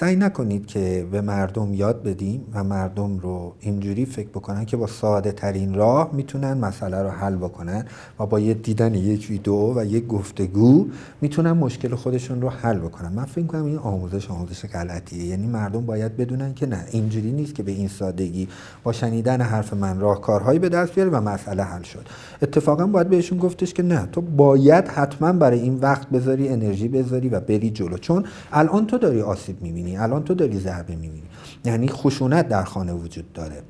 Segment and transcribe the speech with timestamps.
[0.00, 4.86] سعی نکنید که به مردم یاد بدیم و مردم رو اینجوری فکر بکنن که با
[4.86, 7.84] ساده ترین راه می‌تونن مسئله رو حل بکنن
[8.20, 10.86] و با یه دیدن یک ویدیو و یک گفتگو
[11.20, 13.12] می‌تونن مشکل خودشون رو حل بکنن.
[13.12, 15.24] من فکر کنم این آموزش آموزش غلطیه.
[15.24, 18.48] یعنی مردم باید بدونن که نه اینجوری نیست که به این سادگی
[18.82, 22.06] با شنیدن حرف من راهکارهایی به دست بیاره و مسئله حل شد.
[22.42, 27.28] اتفاقا باید بهشون گفتش که نه تو باید حتما برای این وقت بذاری انرژی بذاری
[27.28, 27.96] و بری جلو.
[27.96, 29.87] چون الان تو داری آسیب می‌بینی.
[29.96, 31.22] الان تو داری ضربه می‌بینی
[31.64, 33.62] یعنی خشونت در خانه وجود داره.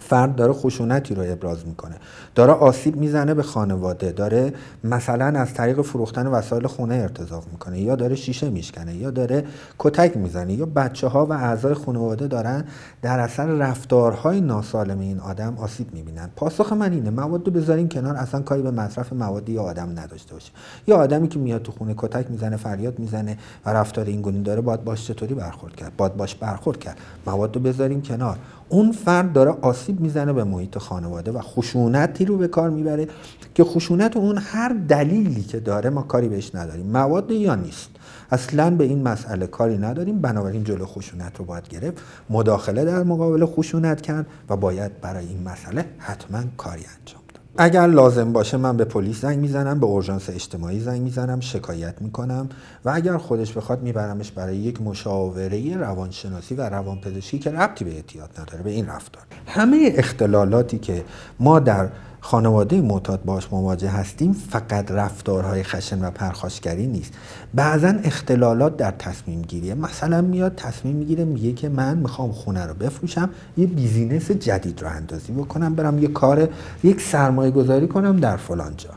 [0.00, 1.94] فرد داره خشونتی رو ابراز می‌کنه.
[2.34, 4.12] داره آسیب می‌زنه به خانواده.
[4.12, 4.52] داره
[4.84, 9.44] مثلا از طریق فروختن وسایل خونه ارتزاق می‌کنه یا داره شیشه میشکنه یا داره
[9.78, 12.64] کتک می‌زنه یا بچه ها و اعضای خانواده دارن
[13.02, 16.30] در اثر رفتارهای ناسالم این آدم آسیب می‌بینن.
[16.36, 20.34] پاسخ من اینه مواد رو بذارین کنار اصلا کاری به مصرف موادی یا آدم نداشته
[20.34, 20.52] باشه.
[20.86, 24.84] یا آدمی که میاد تو خونه کتک می‌زنه فریاد می‌زنه و رفتار این داره باید
[24.84, 26.96] باش چطوری برخورد کرد؟ باید باش برخورد کرد.
[27.26, 28.38] مواد رو بذارین کنار.
[28.68, 33.08] اون فرد داره آسیب می‌زنه به محیط خانواده و خشونتی رو به کار می‌بره
[33.54, 36.86] که خشونت اون هر دلیلی که داره ما کاری بهش نداریم.
[36.86, 37.90] مواد یا نیست.
[38.30, 40.20] اصلا به این مسئله کاری نداریم.
[40.20, 42.02] بنابراین جلو خشونت رو باید گرفت.
[42.30, 47.25] مداخله در مقابل خشونت کرد و باید برای این مسئله حتما کاری انجام
[47.58, 52.48] اگر لازم باشه من به پلیس زنگ می‌زنم به اورژانس اجتماعی زنگ می‌زنم شکایت می‌کنم
[52.84, 58.30] و اگر خودش بخواد میبرمش برای یک مشاوره روانشناسی و روانپزشکی که ربطی به اعتیاد
[58.38, 59.22] نداره به این رفتار.
[59.46, 61.04] همه اختلالاتی که
[61.40, 61.88] ما در
[62.26, 67.12] خانواده معتاد باش مواجه هستیم فقط رفتارهای خشن و پرخاشگری نیست.
[67.54, 69.74] بعضا اختلالات در تصمیم گیریه.
[69.74, 74.88] مثلا میاد تصمیم می‌گیره میگه که من می‌خوام خونه رو بفروشم یه business جدید راه
[74.88, 76.48] اندازی بکنم برم یه کار
[76.84, 78.90] یک سرمایه گذاری کنم در فلان جا.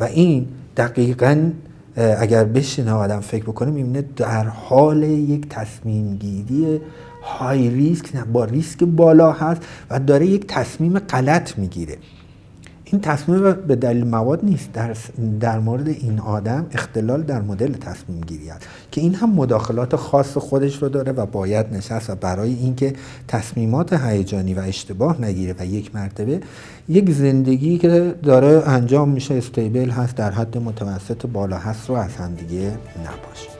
[0.00, 1.50] و این دقیقا
[1.96, 6.80] اگر بشینه آدم فکر بکنه می‌بینه در حال یک تصمیم گیری
[7.38, 11.98] های ریسک با ریسک بالا هست و داره یک تصمیم غلط می‌گیره.
[12.92, 14.72] این تصمیم به دلیل مواد نیست.
[14.72, 14.96] در,
[15.40, 20.36] در مورد این آدم اختلال در مدل تصمیم گیری است که این هم مداخلات خاص
[20.36, 22.92] خودش رو داره و باید نشست و برای اینکه
[23.28, 26.40] تصمیمات هیجانی و اشتباه نگیره و یک مرتبه
[26.88, 32.16] یک زندگی که داره انجام میشه استیبل هست در حد متوسط بالا هست رو از
[32.16, 33.57] همدیگه نباشه.